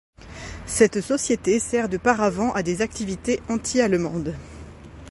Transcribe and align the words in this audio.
Cette 0.65 0.99
société 0.99 1.59
sert 1.59 1.87
de 1.87 1.97
paravent 1.97 2.51
à 2.53 2.63
des 2.63 2.81
activités 2.81 3.39
anti-allemandes. 3.49 4.33